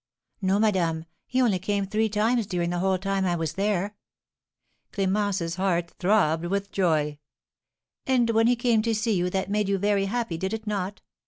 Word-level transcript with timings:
"No, 0.41 0.57
madame, 0.57 1.05
he 1.27 1.43
only 1.43 1.59
came 1.59 1.85
three 1.85 2.09
times 2.09 2.47
during 2.47 2.71
the 2.71 2.79
whole 2.79 2.97
time 2.97 3.23
I 3.23 3.35
was 3.35 3.53
there." 3.53 3.95
Clémence's 4.91 5.57
heart 5.57 5.91
throbbed 5.99 6.47
with 6.47 6.71
joy. 6.71 7.19
"And 8.07 8.31
when 8.31 8.47
he 8.47 8.55
came 8.55 8.81
to 8.81 8.95
see 8.95 9.13
you 9.13 9.29
that 9.29 9.51
made 9.51 9.69
you 9.69 9.77
very 9.77 10.05
happy, 10.05 10.39
did 10.39 10.53
it 10.53 10.65
not?" 10.65 11.03